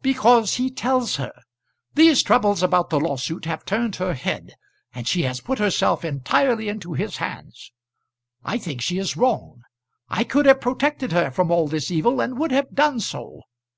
"Because 0.00 0.54
he 0.54 0.70
tells 0.70 1.16
her. 1.16 1.42
These 1.92 2.22
troubles 2.22 2.62
about 2.62 2.88
the 2.88 2.98
lawsuit 2.98 3.44
have 3.44 3.66
turned 3.66 3.96
her 3.96 4.14
head, 4.14 4.54
and 4.94 5.06
she 5.06 5.24
has 5.24 5.42
put 5.42 5.58
herself 5.58 6.06
entirely 6.06 6.70
into 6.70 6.94
his 6.94 7.18
hands. 7.18 7.70
I 8.42 8.56
think 8.56 8.80
she 8.80 8.96
is 8.96 9.18
wrong. 9.18 9.60
I 10.08 10.24
could 10.24 10.46
have 10.46 10.62
protected 10.62 11.12
her 11.12 11.30
from 11.30 11.50
all 11.50 11.68
this 11.68 11.90
evil, 11.90 12.18
and 12.22 12.38
would 12.38 12.50
have 12.50 12.72
done 12.74 13.00
so. 13.00 13.42